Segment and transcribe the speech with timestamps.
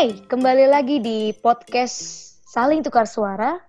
[0.00, 1.98] Hai, kembali lagi di podcast
[2.48, 3.60] Saling Tukar Suara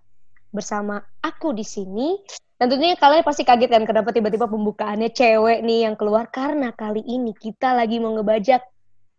[0.47, 2.15] bersama aku di sini.
[2.55, 7.33] Tentunya kalian pasti kaget kan kenapa tiba-tiba pembukaannya cewek nih yang keluar karena kali ini
[7.35, 8.63] kita lagi mau ngebajak.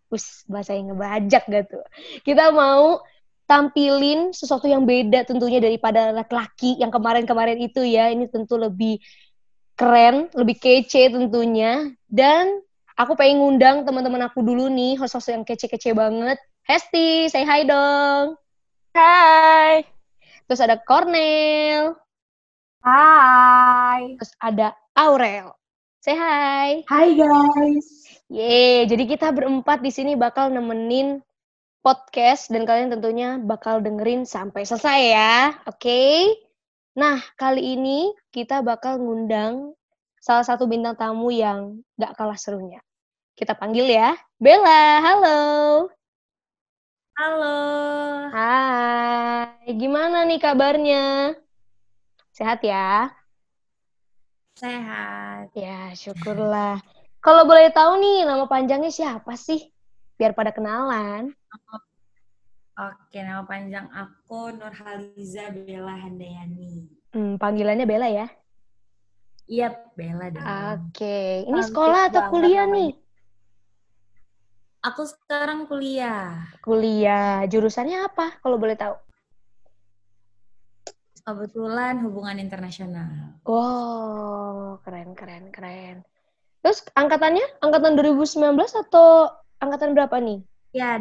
[0.08, 1.84] Us, bahasa yang ngebajak gak tuh?
[2.22, 3.04] Kita mau
[3.50, 8.08] tampilin sesuatu yang beda tentunya daripada laki-laki yang kemarin-kemarin itu ya.
[8.08, 8.96] Ini tentu lebih
[9.82, 11.90] keren, lebih kece tentunya.
[12.06, 12.62] Dan
[12.94, 16.38] aku pengen ngundang teman-teman aku dulu nih, host-host yang kece-kece banget.
[16.62, 18.38] Hesti, say hi dong.
[18.94, 19.82] Hai.
[20.46, 21.98] Terus ada Cornel.
[22.78, 24.14] Hai.
[24.22, 25.50] Terus ada Aurel.
[25.98, 26.86] Say hi.
[26.86, 28.06] Hai guys.
[28.30, 31.20] Yeay, jadi kita berempat di sini bakal nemenin
[31.82, 35.34] podcast dan kalian tentunya bakal dengerin sampai selesai ya.
[35.66, 35.82] Oke.
[35.82, 36.18] Okay?
[36.92, 39.72] Nah, kali ini kita bakal ngundang
[40.20, 42.84] salah satu bintang tamu yang gak kalah serunya.
[43.32, 44.12] Kita panggil ya.
[44.36, 45.40] Bella, halo.
[47.16, 47.60] Halo.
[48.28, 51.32] Hai, gimana nih kabarnya?
[52.36, 53.08] Sehat ya?
[54.60, 55.48] Sehat.
[55.56, 56.76] Ya, syukurlah.
[57.24, 59.64] Kalau boleh tahu nih, nama panjangnya siapa sih?
[60.20, 61.32] Biar pada kenalan.
[62.72, 66.88] Oke, nama panjang aku Nurhaliza Bella Handayani.
[67.12, 68.26] Hmm, panggilannya Bella ya?
[69.44, 70.40] Iya, Bella dong.
[70.40, 72.76] Oke, ini Cantik sekolah atau kuliah namanya.
[72.80, 72.90] nih?
[74.88, 76.48] Aku sekarang kuliah.
[76.64, 77.44] Kuliah.
[77.44, 78.96] Jurusannya apa kalau boleh tahu?
[81.28, 83.36] Kebetulan hubungan internasional.
[83.44, 86.08] Wow, keren, keren, keren.
[86.64, 87.60] Terus angkatannya?
[87.60, 88.56] Angkatan 2019
[88.88, 89.28] atau
[89.60, 90.40] angkatan berapa nih?
[90.72, 90.96] Ya,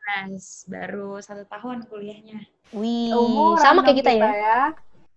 [0.00, 0.70] 2019.
[0.70, 2.40] Baru satu tahun kuliahnya.
[2.74, 4.30] Wih, Umuran sama kayak dong kita ya?
[4.32, 4.60] ya.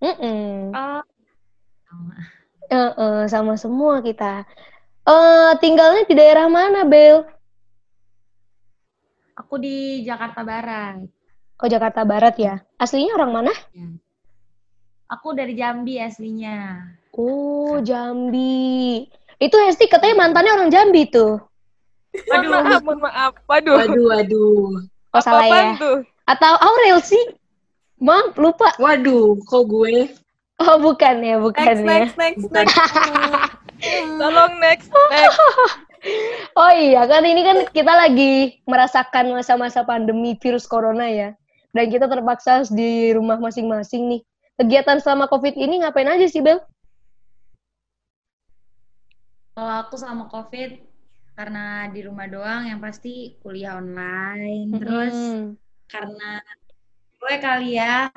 [0.03, 0.73] Mm-mm.
[0.73, 1.01] Oh.
[1.87, 2.15] sama.
[2.73, 4.43] Eh, sama semua kita.
[5.03, 7.27] Eh, tinggalnya di daerah mana, Bel?
[9.37, 11.03] Aku di Jakarta Barat.
[11.61, 12.59] Oh, Jakarta Barat ya.
[12.75, 13.53] Aslinya orang mana?
[15.07, 16.89] Aku dari Jambi aslinya.
[17.13, 19.05] Oh, Jambi.
[19.37, 21.52] Itu Hesti katanya mantannya orang Jambi tuh.
[22.29, 23.33] Mohon maaf, mohon maaf.
[23.49, 23.75] Waduh.
[23.81, 24.65] Waduh, waduh.
[25.13, 25.81] Oh, salah Apa-apaan ya.
[25.81, 25.97] tuh?
[26.29, 27.23] Atau Aurel sih?
[28.01, 28.73] Mam, lupa.
[28.77, 30.09] Waduh, kok gue?
[30.61, 31.87] Oh, bukan ya, bukan Next, ya.
[31.89, 32.75] next, next, next.
[34.21, 35.39] Tolong next, next.
[36.59, 41.31] Oh iya, kan ini kan kita lagi merasakan masa-masa pandemi virus corona ya.
[41.71, 44.21] Dan kita terpaksa harus di rumah masing-masing nih.
[44.59, 46.59] Kegiatan selama COVID ini ngapain aja sih, Bel?
[49.55, 50.75] Kalau aku sama COVID,
[51.33, 54.69] karena di rumah doang, yang pasti kuliah online.
[54.77, 55.57] Terus Mm-mm.
[55.89, 56.41] karena
[57.17, 58.09] gue kali ya,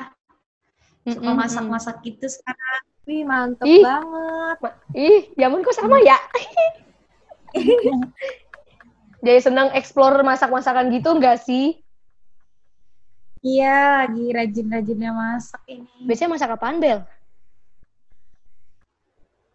[1.09, 1.41] suka Mm-mm.
[1.41, 2.83] masak-masak gitu sekarang.
[3.07, 3.83] Wih, mantep Ih.
[3.83, 4.59] banget.
[4.93, 6.19] Ih, zaman kok sama ya?
[9.25, 11.81] Jadi senang explore masak-masakan gitu enggak sih?
[13.47, 15.87] Iya, lagi rajin-rajinnya masak ini.
[16.03, 17.07] Biasanya masak apaan, Bel?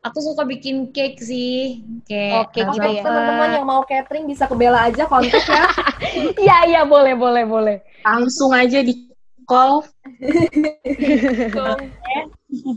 [0.01, 3.03] Aku suka bikin cake sih, kayak Oke, red gitu Oke, ya.
[3.05, 5.69] teman-teman yang mau catering bisa ke Bella aja kontak ya.
[6.41, 7.77] Iya, iya, boleh, boleh, boleh.
[8.01, 9.13] Langsung aja di
[9.45, 9.85] call.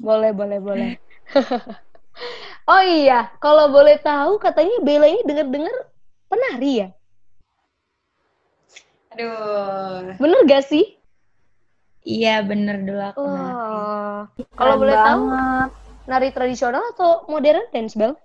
[0.05, 0.91] Boleh, boleh, boleh.
[2.71, 5.77] oh iya, kalau boleh tahu katanya Bella ini dengar-dengar
[6.29, 6.89] penari ya?
[9.17, 10.85] Aduh, Bener gak sih?
[12.05, 13.25] iya bener dulu aku.
[13.25, 14.29] Oh.
[14.53, 15.71] Kalau boleh tahu, banget.
[16.05, 18.17] Nari tradisional atau modern dance, Bel?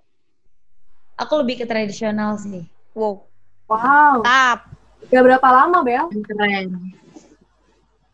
[1.20, 2.64] Aku lebih ke tradisional sih.
[2.96, 3.24] Wow.
[3.68, 4.24] Wow.
[4.24, 4.72] Tap.
[5.08, 6.08] Udah berapa lama, Bel?
[6.24, 6.96] Keren.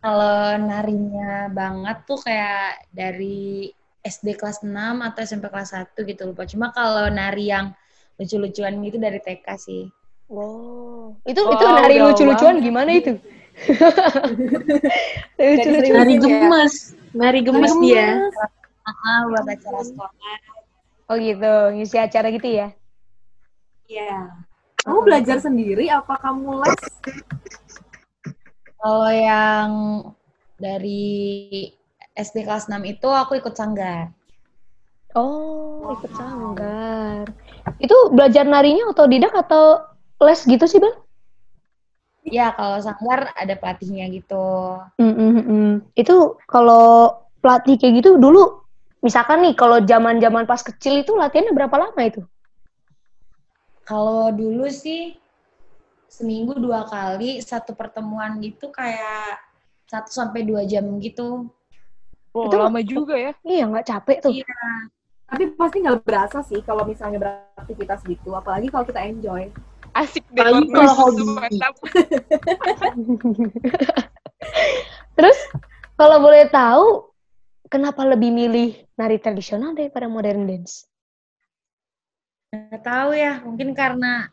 [0.03, 3.75] Kalau narinya banget tuh kayak dari
[4.06, 4.71] SD kelas 6
[5.03, 6.47] atau SMP kelas 1 gitu lupa.
[6.47, 7.75] Cuma kalau nari yang
[8.15, 9.91] lucu-lucuan gitu dari TK sih.
[10.31, 11.19] Wow.
[11.26, 13.19] Itu Wow, itu nari lucu-lucuan gimana itu?
[15.43, 15.97] lucu-lucuan.
[16.06, 16.22] Nari ya?
[16.22, 16.75] gemes.
[17.16, 18.31] Nari gemes dia.
[18.86, 20.38] Ah, buat acara sekolah.
[21.11, 22.70] Oh gitu, ngisi acara gitu ya?
[23.90, 24.31] Iya.
[24.87, 26.82] Kamu belajar sendiri apa kamu les?
[28.78, 29.70] Kalau yang
[30.62, 31.75] dari
[32.14, 34.14] SD kelas 6 itu aku ikut sanggar.
[35.19, 37.26] Oh, ikut sanggar.
[37.82, 39.82] Itu belajar narinya otodidak atau
[40.22, 40.94] les gitu sih, Bang?
[42.26, 44.78] Ya, kalau sanggar ada pelatihnya gitu.
[44.99, 45.87] Mm-mm-mm.
[45.94, 48.65] Itu kalau pelatih kayak gitu dulu,
[49.04, 52.22] misalkan nih kalau zaman-zaman pas kecil itu latihannya berapa lama itu?
[53.87, 55.14] Kalau dulu sih
[56.10, 59.38] seminggu dua kali, satu pertemuan gitu kayak
[59.87, 61.46] satu sampai dua jam gitu.
[62.34, 63.32] Wow, Itu- lama juga ya.
[63.46, 64.32] Iya, nggak capek tuh.
[64.34, 64.60] Iya.
[65.26, 69.50] Tapi pasti nggak berasa sih kalau misalnya beraktivitas gitu, apalagi kalau kita enjoy.
[69.94, 70.42] Asik deh.
[70.42, 71.22] Apalagi kalau hobi.
[71.38, 71.75] Mantap.
[75.16, 75.38] Terus
[75.96, 77.10] kalau boleh tahu
[77.76, 80.88] kenapa lebih milih nari tradisional daripada modern dance?
[82.49, 84.32] Nggak tahu ya, mungkin karena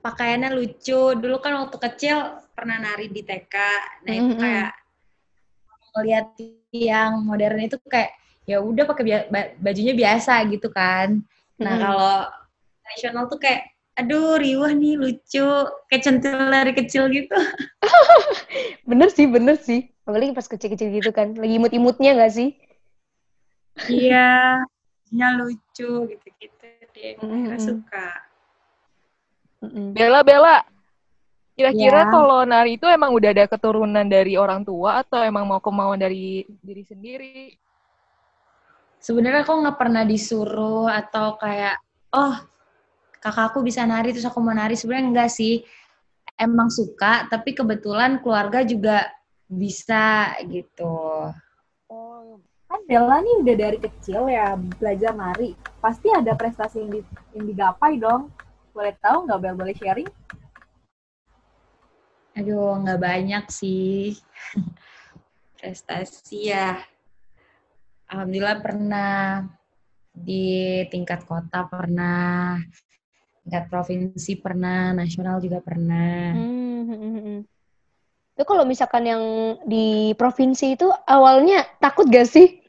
[0.00, 1.12] pakaiannya lucu.
[1.12, 3.54] Dulu kan waktu kecil pernah nari di TK.
[4.08, 4.72] Nah, itu kayak
[5.92, 6.26] ngeliat
[6.72, 8.16] yang modern itu kayak
[8.48, 11.20] ya udah pakai bia- ba- bajunya biasa gitu kan.
[11.60, 12.16] Nah, kalau
[12.80, 15.44] tradisional tuh kayak aduh riuh nih lucu,
[15.92, 17.36] kayak centil dari kecil gitu.
[18.88, 19.91] Bener sih, bener sih.
[20.02, 21.34] Apalagi pas kecil-kecil gitu kan.
[21.38, 22.50] Lagi imut-imutnya nggak sih?
[23.88, 24.62] Iya,
[25.14, 27.16] nya lucu gitu-gitu deh.
[27.18, 27.48] Mm-mm.
[27.48, 28.08] Akhirnya suka.
[29.62, 29.94] Mm-mm.
[29.94, 30.58] Bella, Bella.
[31.52, 32.10] Kira-kira Ya.
[32.10, 36.48] kalau nari itu emang udah ada keturunan dari orang tua atau emang mau kemauan dari
[36.64, 37.54] diri sendiri?
[39.02, 41.76] sebenarnya aku nggak pernah disuruh atau kayak
[42.14, 42.38] oh
[43.18, 45.66] kakakku bisa nari terus aku mau nari sebenarnya enggak sih
[46.38, 49.10] emang suka tapi kebetulan keluarga juga
[49.52, 51.28] bisa gitu
[51.92, 55.52] Oh, Kan Bella nih udah dari kecil ya belajar nari.
[55.76, 58.32] Pasti ada prestasi yang, di- yang digapai dong.
[58.72, 59.56] Boleh tahu nggak Bel?
[59.60, 60.08] Boleh sharing?
[62.32, 64.16] aduh nggak banyak sih
[65.60, 66.80] prestasi ya
[68.08, 69.44] alhamdulillah pernah
[70.16, 72.56] di tingkat kota pernah
[73.44, 77.38] tingkat provinsi pernah nasional juga pernah Hmm, hmm, hmm, hmm.
[78.32, 79.22] Itu kalau misalkan yang
[79.68, 82.64] di provinsi itu awalnya takut gak sih?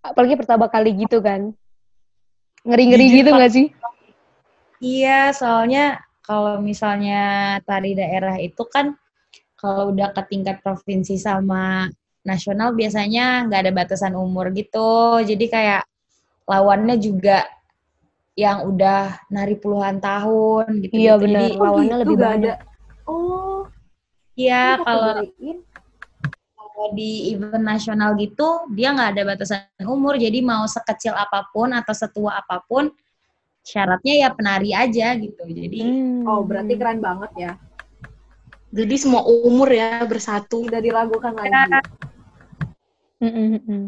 [0.00, 1.52] Apalagi pertama kali gitu kan.
[2.64, 3.66] Ngeri-ngeri gitu gak sih?
[4.82, 8.96] Iya, soalnya kalau misalnya tari daerah itu kan
[9.54, 11.86] kalau udah ke tingkat provinsi sama
[12.26, 15.22] nasional biasanya nggak ada batasan umur gitu.
[15.22, 15.86] Jadi kayak
[16.50, 17.46] lawannya juga
[18.34, 20.94] yang udah nari puluhan tahun gitu.
[20.98, 21.22] Iya, gitu.
[21.28, 21.40] benar.
[21.46, 22.56] Jadi, Lawannya lebih nggak banyak.
[22.58, 22.70] ada.
[23.06, 23.51] Oh,
[24.36, 25.22] iya kalau
[26.90, 30.18] di event nasional gitu dia nggak ada batasan umur.
[30.18, 32.90] Jadi mau sekecil apa pun atau setua apa pun
[33.62, 35.44] syaratnya ya penari aja gitu.
[35.46, 37.52] Jadi Hmm, Oh, berarti keren banget ya.
[38.72, 40.64] Jadi semua umur ya bersatu.
[40.64, 41.52] Tidak diragukan lagi.
[43.22, 43.84] Hmm, hmm, hmm.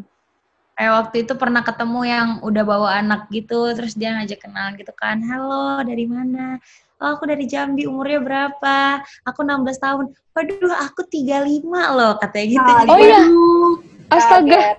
[0.75, 4.91] Kayak waktu itu pernah ketemu yang udah bawa anak gitu, terus dia ngajak kenalan gitu
[4.91, 6.59] kan, halo dari mana?
[7.05, 9.05] Oh aku dari Jambi, umurnya berapa?
[9.29, 10.05] Aku 16 tahun.
[10.33, 12.71] Waduh aku 35 loh, katanya gitu.
[12.81, 13.23] Jadi Oh iya,
[14.09, 14.41] astaga.
[14.41, 14.77] kaget.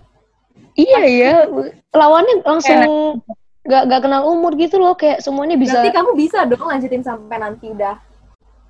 [0.75, 1.33] Iya ya,
[1.93, 2.81] lawannya langsung
[3.63, 5.79] gak, gak kenal umur gitu loh, kayak semuanya bisa.
[5.79, 7.95] Berarti kamu bisa dong lanjutin sampai nanti udah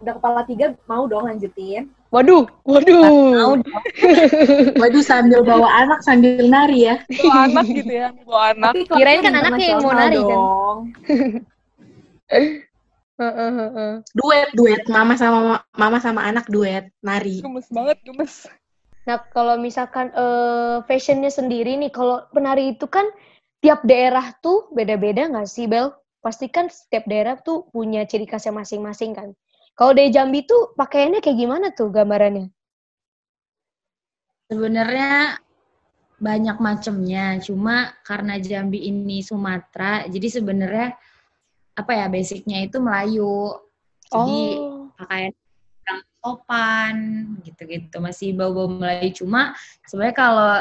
[0.03, 1.87] udah kepala tiga mau dong lanjutin.
[2.11, 2.93] Waduh, mau waduh.
[2.93, 3.59] dong.
[4.83, 6.95] Waduh sambil bawa anak sambil nari ya.
[7.23, 8.71] bawa anak gitu ya, bawa anak.
[8.75, 10.39] Tapi Kirain kan anaknya yang mau nari kan?
[13.15, 13.93] Heeh, heeh.
[14.11, 17.39] Duet duet mama sama mama sama anak duet nari.
[17.39, 18.51] Gemes banget, gemes.
[19.07, 23.07] Nah, kalau misalkan eh, fashionnya sendiri nih, kalau penari itu kan
[23.63, 25.95] tiap daerah tuh beda-beda nggak sih, Bel?
[26.19, 29.29] Pasti kan setiap daerah tuh punya ciri khasnya masing-masing kan.
[29.77, 32.51] Kalau dari Jambi tuh pakaiannya kayak gimana tuh gambarannya?
[34.51, 35.39] Sebenarnya
[36.19, 40.95] banyak macamnya, cuma karena Jambi ini Sumatera, jadi sebenarnya
[41.75, 43.59] apa ya basicnya itu Melayu.
[44.07, 45.33] Jadi oh, pakaian
[45.85, 46.95] yang sopan
[47.43, 49.53] gitu-gitu masih bau-bau Melayu cuma
[49.85, 50.53] sebenarnya kalau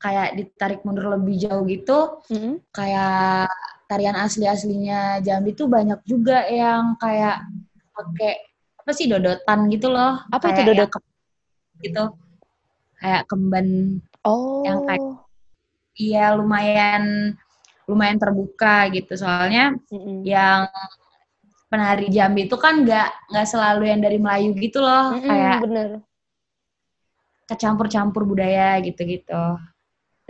[0.00, 1.98] kayak ditarik mundur lebih jauh gitu
[2.32, 2.56] mm-mm.
[2.72, 3.52] kayak
[3.84, 7.44] tarian asli-aslinya Jambi tuh banyak juga yang kayak
[7.92, 8.32] pakai
[8.80, 10.80] apa sih dodotan gitu loh Apa itu Kayak dodot?
[10.80, 11.08] yang ke-
[11.80, 12.04] gitu
[12.96, 13.68] kayak kemben
[14.24, 15.20] oh, yang kayak-
[16.00, 17.36] iya lumayan
[17.90, 20.22] lumayan terbuka gitu soalnya Mm-mm.
[20.22, 20.70] yang
[21.66, 25.88] penari Jambi itu kan nggak nggak selalu yang dari Melayu gitu loh Mm-mm, kayak bener.
[27.50, 29.58] kecampur-campur budaya gitu-gitu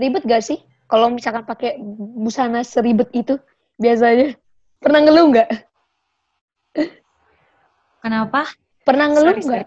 [0.00, 0.56] Ribet gak sih?
[0.88, 1.76] Kalau misalkan pakai
[2.16, 3.36] busana seribet itu
[3.76, 4.32] biasanya?
[4.80, 5.48] Pernah ngeluh nggak?
[8.00, 8.48] kenapa
[8.80, 9.66] Pernah ngeluh nggak?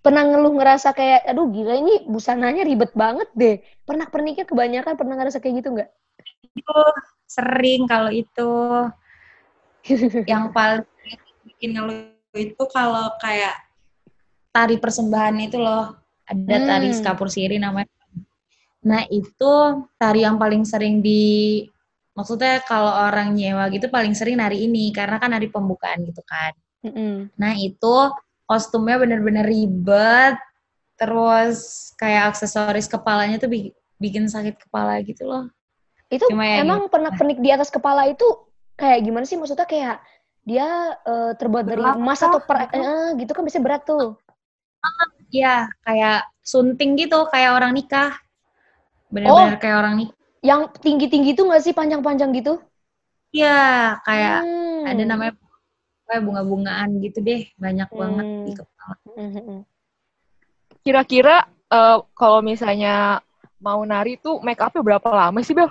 [0.00, 3.62] Pernah ngeluh ngerasa kayak, aduh gila ini busananya ribet banget deh.
[3.86, 5.90] Pernah pernikah kebanyakan pernah ngerasa kayak gitu nggak?
[7.26, 8.50] Sering kalau itu
[10.26, 10.84] yang paling
[11.46, 13.56] bikin ngeluh itu kalau kayak
[14.50, 15.94] tari persembahan itu loh
[16.26, 16.96] ada tari Hmm.
[16.96, 17.90] skapur siri namanya
[18.80, 19.52] nah itu
[20.00, 21.62] tari yang paling sering di
[22.16, 26.52] maksudnya kalau orang nyewa gitu paling sering nari ini karena kan nari pembukaan gitu kan
[26.80, 27.28] Mm-mm.
[27.36, 27.96] Nah itu
[28.48, 30.40] kostumnya bener-bener ribet,
[30.96, 35.44] terus kayak aksesoris kepalanya tuh bi- bikin sakit kepala gitu loh.
[36.10, 38.26] Itu Cuma ya emang pernak-pernik di atas kepala itu
[38.74, 39.38] kayak gimana sih?
[39.38, 40.02] Maksudnya kayak
[40.42, 42.82] dia eh, terbuat dari emas atau per Gitu?
[42.82, 44.18] eh, gitu kan bisa berat tuh.
[45.30, 48.18] Iya, kayak sunting gitu, kayak orang nikah.
[49.14, 50.16] Bener-bener kayak orang nikah.
[50.42, 52.58] Yang tinggi-tinggi itu nggak sih panjang-panjang gitu?
[53.30, 54.90] Iya, kayak Hmm.
[54.90, 55.32] ada namanya
[56.10, 58.42] kayak bunga-bungaan gitu deh, banyak banget Hmm.
[58.42, 58.94] di kepala.
[59.14, 59.62] Mhm.
[60.82, 63.22] Kira-kira eh, kalau misalnya
[63.62, 65.70] mau nari tuh make up-nya berapa lama sih, Bel?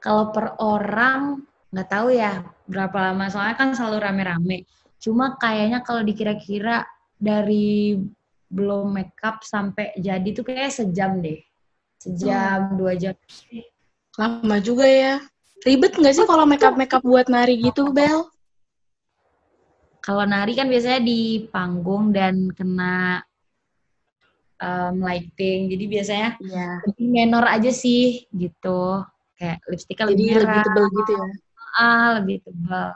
[0.00, 4.58] Kalau per orang nggak tahu ya berapa lama, soalnya kan selalu rame-rame.
[4.96, 6.88] Cuma kayaknya kalau dikira-kira
[7.20, 8.00] dari
[8.50, 11.38] belum makeup sampai jadi tuh kayak sejam deh.
[12.00, 13.12] Sejam, dua jam.
[14.16, 15.20] Lama juga ya.
[15.60, 18.24] Ribet nggak sih kalau makeup makeup buat nari gitu, Bel?
[20.00, 23.20] Kalau nari kan biasanya di panggung dan kena
[24.56, 25.68] um, lighting.
[25.68, 26.68] Jadi biasanya Iya.
[26.88, 29.04] lebih menor aja sih gitu.
[29.40, 31.26] Kayak lipstiknya Jadi lebih lebih merah, tebel gitu ya.
[31.80, 32.88] ah, lebih tebal.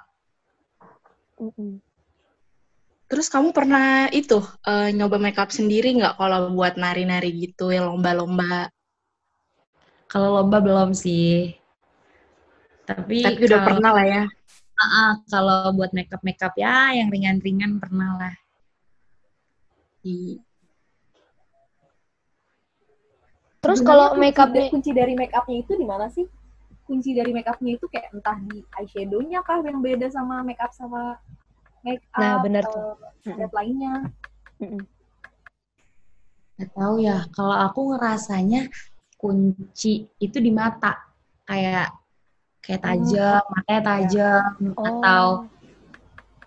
[3.09, 8.69] Terus kamu pernah itu eh, nyoba makeup sendiri nggak kalau buat nari-nari gitu ya lomba-lomba?
[10.05, 11.57] Kalau lomba belum sih.
[12.85, 14.25] Tapi, Tapi udah kalau- pernah lah ya.
[14.77, 18.35] Ah, kalau buat makeup makeup ya yang ringan-ringan pernah lah.
[20.05, 20.44] Di-
[23.64, 26.28] Terus kalau kunci make up da- kunci dari make upnya itu di mana sih?
[26.85, 30.68] Kunci dari make upnya itu kayak entah di eyeshadow-nya kah yang beda sama make up
[30.71, 31.16] sama
[31.80, 33.35] make up Nah, benar atau tuh.
[33.35, 33.94] set lainnya.
[36.54, 37.25] Gak tahu ya.
[37.33, 38.68] Kalau aku ngerasanya
[39.16, 41.00] kunci itu di mata.
[41.44, 41.92] Kayak
[42.61, 45.52] kayak tajam, matanya tajam atau Oh.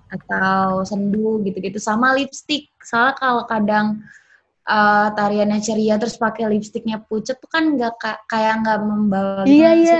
[0.07, 2.71] atau sendu gitu-gitu sama lipstick.
[2.79, 4.01] Soalnya kalau kadang
[4.75, 9.69] eh, tariannya ceria terus pakai lipstiknya pucet tuh kan nggak ka- kayak nggak membawa Iya
[9.71, 9.99] gimana sih?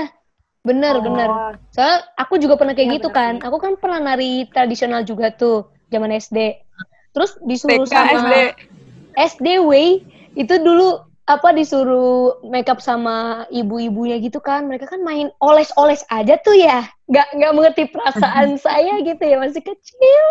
[0.68, 1.30] Bener bener.
[1.30, 3.34] Oh, Soalnya aku juga pernah kayak Iya, gitu bener kan.
[3.36, 3.40] sih.
[3.46, 6.38] Aku kan pernah nari tradisional juga tuh zaman SD.
[7.14, 8.34] Terus disuruh TK, sama SD.
[9.16, 9.72] SDW
[10.36, 14.64] itu dulu apa disuruh makeup sama ibu-ibunya gitu kan.
[14.68, 16.88] Mereka kan main oles-oles aja tuh ya.
[17.08, 20.24] Nggak nggak mengerti perasaan saya gitu ya masih kecil.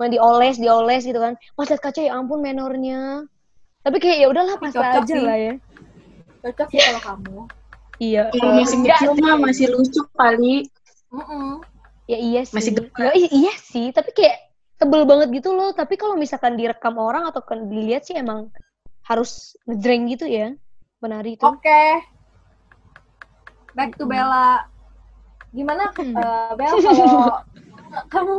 [0.00, 1.34] Main dioles, dioles gitu kan.
[1.56, 3.24] Pas liat kaca ya ampun menornya.
[3.82, 5.24] Tapi kayak ya udahlah cocok aja sih.
[5.26, 5.54] lah ya.
[6.42, 7.38] cocok sih kalau kamu.
[8.02, 8.22] Iya.
[8.34, 10.54] Kalau masih kecil mah masih lucu kali.
[11.10, 11.62] Mm-mm.
[12.10, 12.54] Ya iya sih.
[12.54, 12.72] Masih.
[12.98, 14.38] Ya, i- iya sih, tapi kayak
[14.78, 15.70] tebel banget gitu loh.
[15.74, 18.50] Tapi kalau misalkan direkam orang atau kan dilihat sih emang
[19.06, 20.54] harus ngejreng gitu ya.
[21.02, 21.46] Penari itu.
[21.46, 22.02] Oke.
[23.74, 24.66] Back to Bella.
[25.52, 26.16] Gimana Hmm.
[26.16, 27.44] eh, Bel kalau
[28.08, 28.36] kamu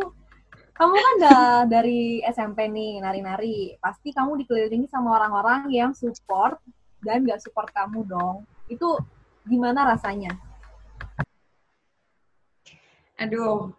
[0.73, 6.57] kamu kan udah dari SMP nih nari-nari, pasti kamu dikelilingi sama orang-orang yang support
[7.05, 8.49] dan gak support kamu dong.
[8.65, 8.97] Itu
[9.45, 10.33] gimana rasanya?
[13.21, 13.69] Aduh,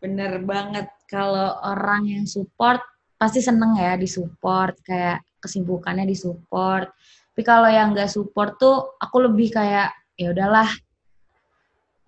[0.00, 0.88] bener banget.
[1.04, 2.80] Kalau orang yang support,
[3.20, 6.88] pasti seneng ya disupport, kayak kesibukannya disupport.
[7.32, 10.66] Tapi kalau yang nggak support tuh, aku lebih kayak, ya udahlah,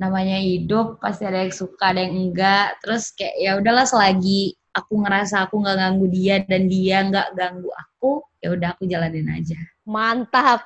[0.00, 2.80] namanya hidup, pasti ada yang suka, ada yang enggak.
[2.80, 7.68] Terus kayak, ya udahlah selagi aku ngerasa aku nggak ganggu dia dan dia nggak ganggu
[7.68, 9.60] aku, ya udah aku jalanin aja.
[9.84, 10.64] Mantap.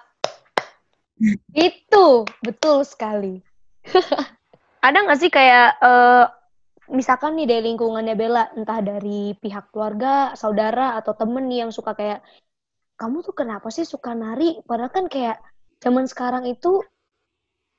[1.55, 3.43] itu betul sekali.
[4.87, 6.25] Ada nggak sih kayak eh,
[6.93, 11.97] misalkan nih dari lingkungannya Bella, entah dari pihak keluarga, saudara atau temen nih yang suka
[11.97, 12.21] kayak
[12.95, 14.63] kamu tuh kenapa sih suka nari?
[14.63, 15.43] Padahal kan kayak
[15.83, 16.83] zaman sekarang itu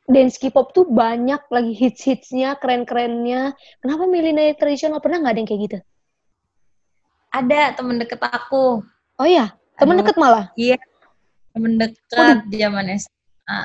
[0.05, 3.57] dance K-pop tuh banyak lagi hits-hitsnya, keren-kerennya.
[3.81, 5.01] Kenapa milih tradisional?
[5.01, 5.77] Pernah nggak ada yang kayak gitu?
[7.33, 8.79] Ada temen deket aku,
[9.15, 10.03] Oh iya, temen Aduh.
[10.03, 10.45] deket malah.
[10.55, 10.75] iya,
[11.51, 13.59] temen deket zaman SMA.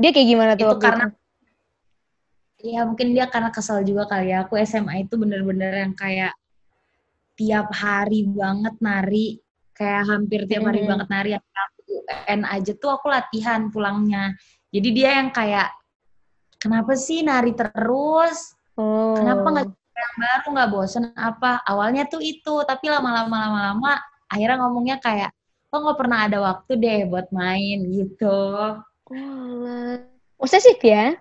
[0.00, 1.18] Dia kayak gimana tuh Itu waktu karena itu?
[2.60, 4.44] Ya mungkin dia karena kesal juga kali ya.
[4.44, 6.36] Aku SMA itu bener-bener yang kayak
[7.36, 9.40] tiap hari banget nari.
[9.72, 10.88] Kayak hampir tiap hari Mhm.
[10.92, 11.30] banget nari.
[11.40, 14.36] Aku UN aja tuh aku latihan pulangnya.
[14.70, 15.74] Jadi dia yang kayak,
[16.62, 18.54] kenapa sih nari terus?
[18.78, 19.18] Oh.
[19.18, 21.60] Kenapa nggak yang baru, nggak bosen apa?
[21.66, 23.98] Awalnya tuh itu, tapi lama-lama lama-lama
[24.30, 25.34] akhirnya ngomongnya kayak,
[25.70, 28.38] lo nggak pernah ada waktu deh buat main gitu.
[29.10, 30.06] Walah.
[30.38, 31.18] Posesif ya?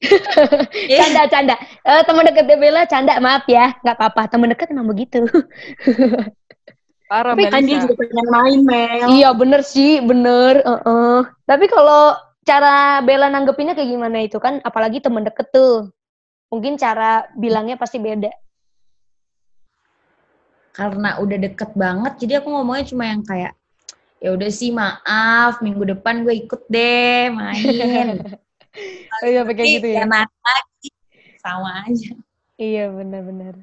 [1.00, 1.54] Canda, canda.
[1.84, 3.20] Eh, teman dekatnya Bella, canda.
[3.20, 3.76] Maaf ya.
[3.84, 4.22] Nggak apa-apa.
[4.32, 5.28] Teman dekat emang begitu.
[7.10, 9.06] Parah, Tapi kan dia juga pengen main, Mel.
[9.12, 10.00] iya, bener sih.
[10.00, 10.62] Bener.
[10.62, 11.18] Heeh.
[11.44, 12.16] Tapi kalau
[12.46, 14.58] cara Bella nanggepinnya kayak gimana itu kan?
[14.64, 15.88] Apalagi teman deket tuh.
[16.50, 18.30] Mungkin cara bilangnya pasti beda.
[20.80, 23.52] karena udah deket banget jadi aku ngomongnya cuma yang kayak
[24.22, 28.16] ya udah sih maaf minggu depan gue ikut deh main
[29.20, 30.06] Oh iya, pakai gitu ya?
[30.06, 30.90] ya nari lagi
[31.42, 32.14] sama aja
[32.60, 33.56] Iya, benar-benar.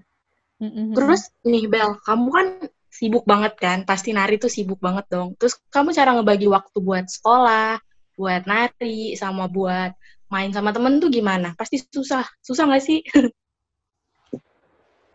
[0.98, 2.48] Terus nih Bel, kamu kan
[2.90, 3.86] sibuk banget kan?
[3.86, 5.38] Pasti nari tuh sibuk banget dong.
[5.38, 7.78] Terus kamu cara ngebagi waktu buat sekolah,
[8.18, 9.94] buat nari, sama buat
[10.28, 11.54] main sama temen tuh gimana?
[11.56, 12.26] Pasti susah.
[12.42, 13.00] Susah nggak sih?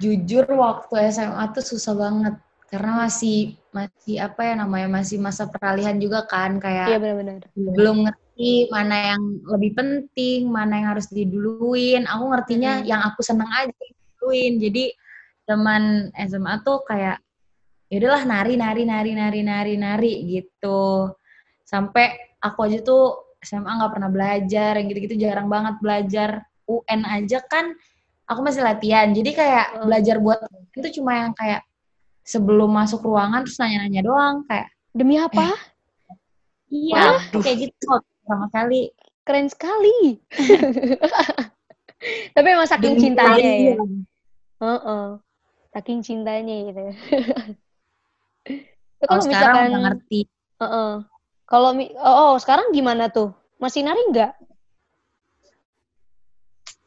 [0.03, 2.35] jujur waktu SMA tuh susah banget
[2.67, 7.43] karena masih masih apa ya namanya masih masa peralihan juga kan kayak Iya, benar-benar.
[7.55, 12.09] belum ngerti mana yang lebih penting, mana yang harus diduluin.
[12.09, 12.89] Aku ngertinya Mm-mm.
[12.91, 14.59] yang aku seneng aja diduluin.
[14.59, 14.85] Jadi
[15.47, 17.21] teman SMA tuh kayak
[17.93, 21.13] ya udahlah nari nari nari nari nari nari gitu.
[21.63, 26.31] Sampai aku aja tuh SMA nggak pernah belajar, yang gitu-gitu jarang banget belajar.
[26.67, 27.75] UN aja kan
[28.27, 29.11] aku masih latihan.
[29.11, 29.87] Jadi kayak Mm.
[29.87, 30.39] belajar buat
[30.75, 31.63] itu cuma yang kayak
[32.23, 35.59] sebelum masuk ruangan terus nanya-nanya doang kayak Demi apa?
[36.73, 37.43] iya Waduh.
[37.43, 37.85] kayak gitu
[38.25, 38.89] sama sekali
[39.23, 40.19] Keren sekali.
[42.35, 43.75] Tapi emang saking Demi cintanya ya.
[43.79, 43.91] kalian.
[44.59, 45.07] Heeh.
[45.71, 46.83] Saking cintanya gitu.
[48.99, 50.21] Tapi Kalau sekarang udah ngerti.
[50.59, 50.93] Heeh.
[51.53, 53.29] Kalau oh, oh, sekarang gimana tuh?
[53.61, 54.33] Masih nari nggak?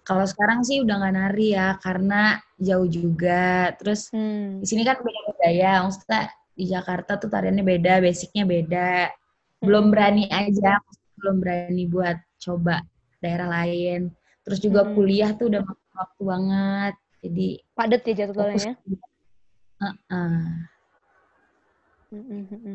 [0.01, 3.69] Kalau sekarang sih udah nggak nari ya, karena jauh juga.
[3.77, 4.57] Terus Hmm.
[4.57, 5.71] di sini kan beda budaya.
[5.85, 9.13] Maksudnya di Jakarta tuh tariannya beda, basicnya beda.
[9.61, 10.81] Belum berani aja,
[11.21, 12.81] belum berani buat coba
[13.21, 14.09] daerah lain.
[14.41, 14.97] Terus juga Hmm.
[14.97, 15.61] kuliah tuh udah
[15.93, 16.93] waktu banget.
[17.21, 18.73] Jadi Padet ya jadwalnya.
[18.81, 19.93] Heeh.
[20.09, 20.41] Mm-mm.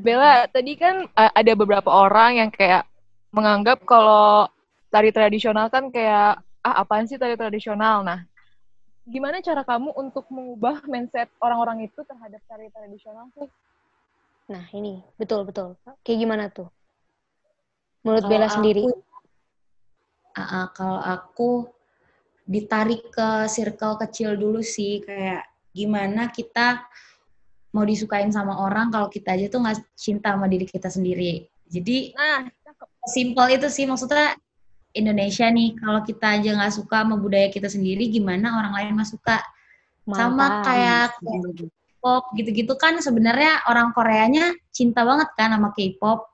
[0.01, 2.85] Bella, tadi kan uh, ada beberapa orang yang kayak
[3.31, 4.49] menganggap kalau
[4.91, 8.03] tari tradisional kan kayak ah apaan sih tari tradisional.
[8.05, 8.25] Nah,
[9.09, 13.49] gimana cara kamu untuk mengubah mindset orang-orang itu terhadap tari tradisional sih?
[14.51, 15.79] Nah, ini betul betul.
[16.03, 16.69] Kayak gimana tuh?
[18.03, 18.83] Menurut Kalau Bella aku- sendiri.
[20.31, 21.51] Ah, ah, kalau aku
[22.47, 26.83] ditarik ke circle kecil dulu sih kayak gimana kita
[27.71, 31.47] mau disukain sama orang kalau kita aja tuh nggak cinta sama diri kita sendiri.
[31.71, 32.51] Jadi Nah,
[33.07, 34.35] simpel itu sih maksudnya
[34.91, 39.07] Indonesia nih kalau kita aja nggak suka sama budaya kita sendiri gimana orang lain mah
[39.07, 39.39] suka
[40.11, 40.67] sama Mantap.
[40.67, 46.27] kayak K-pop gitu-gitu kan sebenarnya orang Koreanya cinta banget kan sama K-pop.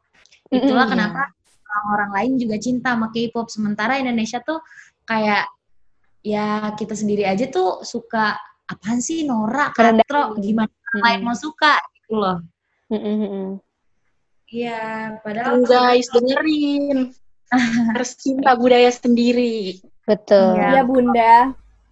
[0.48, 0.92] Itulah Mm-mm.
[0.94, 1.22] kenapa
[1.68, 3.52] orang-orang lain juga cinta sama K-pop.
[3.52, 4.64] Sementara Indonesia tuh
[5.04, 5.52] kayak
[6.24, 9.74] ya kita sendiri aja tuh suka apaan sih Nora.
[9.74, 12.38] Katro, gimana lain mau suka gitu loh.
[14.46, 17.10] Iya, padahal Tuh, guys, dengerin.
[17.94, 19.82] Harus cinta budaya sendiri.
[20.06, 20.58] Betul.
[20.58, 20.68] Iya.
[20.78, 21.36] Iya, Bunda.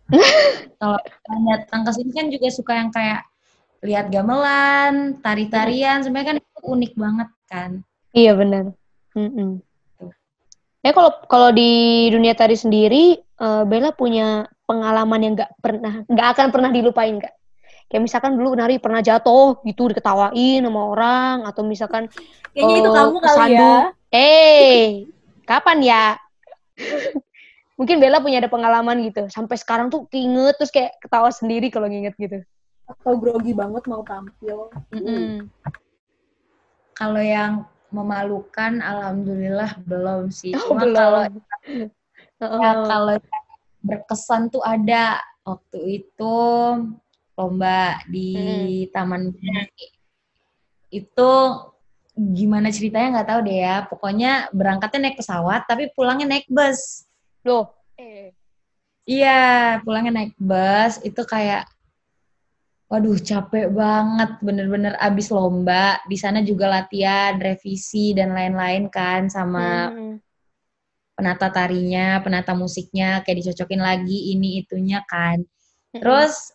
[0.78, 0.98] kalau
[1.32, 3.24] yang datang ke sini kan juga suka yang kayak
[3.84, 7.70] lihat gamelan, tari-tarian, sebenarnya kan itu unik banget kan.
[8.16, 8.64] Iya benar.
[9.14, 9.60] Mm-mm.
[10.84, 16.28] Ya kalau kalau di dunia tari sendiri, eh, Bella punya pengalaman yang nggak pernah, nggak
[16.36, 17.34] akan pernah dilupain kak.
[17.88, 22.08] Kayak misalkan dulu nari pernah jatuh gitu diketawain sama orang atau misalkan
[22.54, 23.74] Kayaknya itu Oh, kamu kali ya.
[24.14, 25.10] eh
[25.42, 26.04] kapan ya?
[27.78, 29.26] Mungkin Bella punya ada pengalaman gitu.
[29.26, 32.38] Sampai sekarang tuh keinget terus kayak ketawa sendiri kalau nginget gitu.
[32.86, 34.70] Atau grogi banget mau tampil.
[34.94, 35.50] Mm-mm.
[36.94, 40.54] Kalau yang memalukan, alhamdulillah belum sih.
[40.54, 40.94] Oh, Cuma belum.
[40.94, 41.20] kalau
[42.38, 42.60] Heeh.
[42.62, 43.46] ya, kalau yang
[43.82, 46.36] berkesan tuh ada waktu itu
[47.34, 49.86] lomba di Taman Mini.
[50.90, 51.30] Itu
[52.14, 53.76] gimana ceritanya nggak tahu deh ya.
[53.90, 57.04] Pokoknya berangkatnya naik pesawat, tapi pulangnya naik bus.
[57.42, 57.74] Loh.
[57.98, 58.30] Eh.
[59.04, 61.68] Iya, pulangnya naik bus itu kayak
[62.94, 69.90] waduh capek banget bener-bener abis lomba di sana juga latihan revisi dan lain-lain kan sama
[69.90, 70.22] Mm.
[71.18, 75.98] penata tarinya penata musiknya kayak dicocokin lagi ini itunya kan Mm-mm.
[75.98, 76.53] terus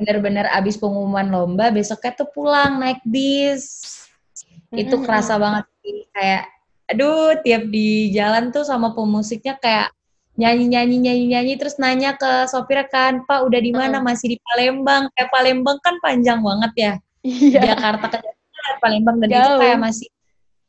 [0.00, 3.92] bener-bener abis pengumuman lomba besoknya tuh pulang naik bis.
[4.72, 6.48] Itu kerasa banget sih kayak
[6.90, 9.94] aduh tiap di jalan tuh sama pemusiknya kayak
[10.34, 14.00] nyanyi nyanyi nyanyi nyanyi terus nanya ke sopir kan pak udah di mana?
[14.00, 15.12] Masih di Palembang?
[15.12, 16.94] Kayak Palembang kan panjang banget ya.
[17.20, 17.76] Iya.
[17.76, 18.30] Jakarta ke
[18.80, 19.60] Palembang dan itu Jauh.
[19.60, 20.08] kayak masih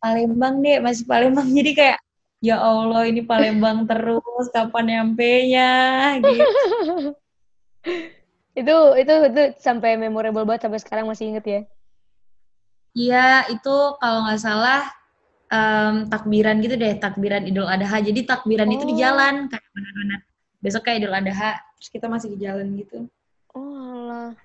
[0.02, 1.48] Palembang deh masih Palembang.
[1.58, 2.00] Jadi kayak
[2.41, 5.72] ya Allah ini Palembang terus kapan nyampe nya
[6.20, 6.44] gitu
[8.52, 11.62] itu itu itu sampai memorable banget sampai sekarang masih inget ya.
[12.92, 14.84] Iya itu kalau nggak salah
[15.48, 19.00] em, takbiran gitu deh takbiran Idul Adha jadi takbiran itu di Oh.
[19.00, 20.20] jalan kayak benar-benar
[20.60, 23.08] besok kayak Idul Adha terus kita masih di jalan gitu
[23.56, 23.76] Oh
[24.08, 24.36] alah.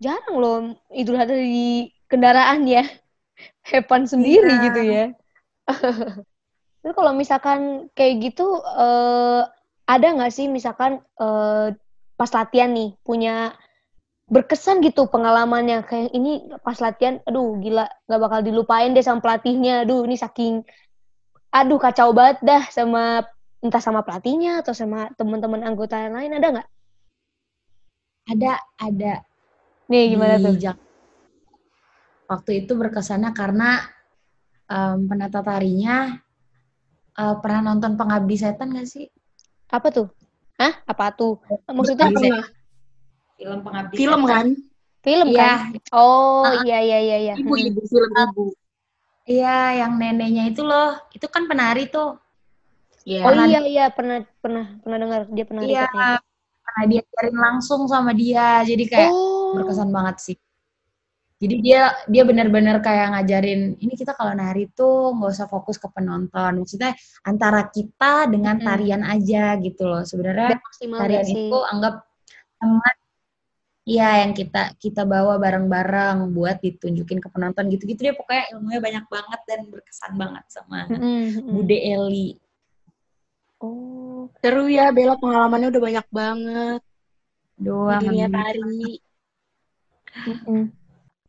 [0.00, 0.56] Jarang loh
[0.92, 2.84] Idul Adha di kendaraan ya.
[3.72, 4.64] Hepan sendiri Iya.
[4.68, 5.04] gitu ya.
[6.78, 9.42] Terus kalau misalkan kayak gitu eh
[9.88, 11.68] ada nggak sih misalkan eh,
[12.18, 13.54] pas latihan nih punya
[14.28, 15.86] berkesan gitu pengalamannya.
[15.88, 16.30] Kayak ini
[16.66, 19.86] pas latihan aduh gila nggak bakal dilupain deh sama pelatihnya.
[19.86, 20.54] Aduh ini saking
[21.48, 23.24] aduh kacau banget dah sama
[23.64, 26.68] entah sama pelatihnya atau sama teman-teman anggota yang lain ada nggak?
[28.28, 29.14] Ada, ada.
[29.88, 30.54] nih gimana di tuh?
[30.60, 30.84] Jak-
[32.28, 33.88] Waktu itu berkesannya karena
[34.68, 36.12] em, penata tarinya
[37.16, 39.08] eh, pernah nonton Pengabdi Setan gak sih?
[39.68, 40.06] apa tuh
[40.58, 40.74] Hah?
[40.84, 41.38] apa tuh
[41.70, 42.10] maksudnya.
[43.38, 44.46] Film Pengabdi Film kan?
[44.98, 48.44] film Iya, kan oh Ah, iya iya iya iya Ibu-ibu, film ibu.
[49.30, 50.98] iya, yang neneknya itu loh.
[51.14, 52.18] Itu kan penari tuh.
[53.06, 53.22] Iya.
[53.24, 56.12] oh iya iya pernah pernah pernah dengar dia pernah Iya, ikutnya
[56.66, 58.60] pernah diajarin langsung sama dia.
[58.66, 60.36] Jadi kayak oh berkesan banget sih.
[61.38, 65.86] Jadi dia dia benar-benar kayak ngajarin ini kita kalau nari tuh nggak usah fokus ke
[65.86, 66.58] penonton.
[66.58, 68.66] Maksudnya antara kita dengan Mm-mm.
[68.66, 70.02] tarian aja gitu loh.
[70.02, 70.58] Sebenarnya
[70.98, 72.02] tarian sih itu anggap
[72.58, 72.94] teman
[73.88, 79.04] Iya, yang kita kita bawa bareng-bareng buat ditunjukin ke penonton gitu-gitu dia pokoknya ilmunya banyak
[79.08, 81.00] banget dan berkesan banget sama Mm-mm,
[81.32, 81.52] mm-mm.
[81.56, 82.36] Bude Eli.
[83.64, 86.80] oh Seru ya, Bella pengalamannya udah banyak banget
[87.56, 88.02] Doang.
[88.04, 89.00] dunia tari.
[90.28, 90.62] Mm-mm.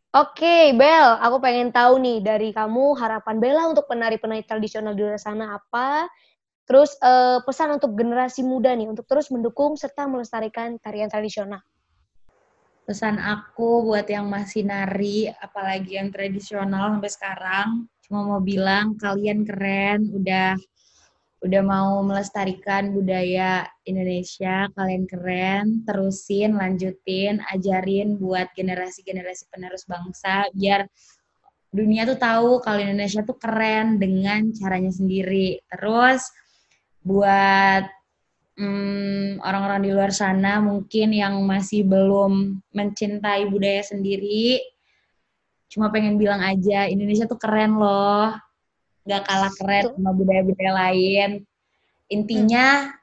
[0.10, 5.22] Oke, Bel, aku pengen tahu nih dari kamu harapan Bella untuk penari-penari tradisional di luar
[5.22, 6.10] sana apa?
[6.66, 11.62] Terus eh, pesan untuk generasi muda nih untuk terus mendukung serta melestarikan tarian tradisional.
[12.90, 17.68] Pesan aku buat yang masih nari, apalagi yang tradisional sampai sekarang,
[18.02, 20.58] cuma mau bilang kalian keren, udah
[21.40, 30.84] udah mau melestarikan budaya Indonesia, kalian keren, terusin, lanjutin, ajarin buat generasi-generasi penerus bangsa, biar
[31.72, 35.64] dunia tuh tahu kalau Indonesia tuh keren dengan caranya sendiri.
[35.72, 36.28] Terus
[37.08, 37.88] buat
[38.60, 44.60] hmm, orang-orang di luar sana mungkin yang masih belum mencintai budaya sendiri,
[45.72, 48.36] cuma pengen bilang aja Indonesia tuh keren loh,
[49.10, 49.94] nggak kalah keren Tuh.
[49.98, 51.30] sama budaya-budaya lain.
[52.14, 52.94] Intinya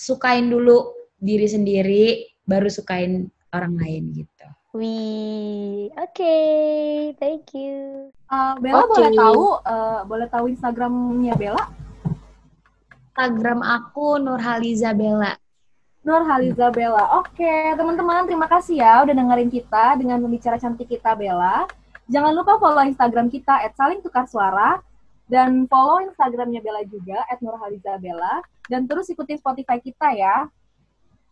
[0.00, 4.48] sukain dulu diri sendiri, baru sukain orang lain gitu.
[4.72, 6.36] Wih, oke,
[7.20, 8.08] thank you.
[8.30, 8.96] Eh, Bella Oke.
[8.96, 11.64] boleh tahu eh, boleh tahu Instagramnya Bella?
[13.12, 15.36] Instagram aku Nurhaliza Bella.
[16.00, 17.20] Nur Haliza Bella.
[17.20, 21.68] Oke, teman-teman terima kasih ya udah dengerin kita dengan pembicara cantik kita Bella.
[22.10, 24.82] Jangan lupa follow Instagram kita @salingtukarsuara
[25.30, 30.50] dan follow Instagramnya Bella juga @nurhalizabella dan terus ikutin Spotify kita ya.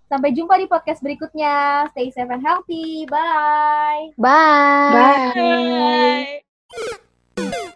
[0.06, 1.84] Sampai jumpa di podcast berikutnya.
[1.92, 3.04] Stay safe and healthy.
[3.10, 4.14] Bye.
[4.16, 4.94] Bye.
[4.94, 6.40] Bye.
[7.36, 7.74] Bye.